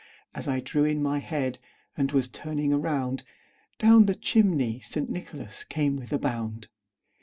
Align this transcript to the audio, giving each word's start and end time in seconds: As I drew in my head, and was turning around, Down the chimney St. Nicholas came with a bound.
As 0.33 0.47
I 0.47 0.61
drew 0.61 0.83
in 0.83 1.03
my 1.03 1.19
head, 1.19 1.59
and 1.95 2.11
was 2.11 2.27
turning 2.27 2.73
around, 2.73 3.21
Down 3.77 4.07
the 4.07 4.15
chimney 4.15 4.79
St. 4.81 5.11
Nicholas 5.11 5.63
came 5.63 5.95
with 5.95 6.11
a 6.11 6.17
bound. 6.17 6.69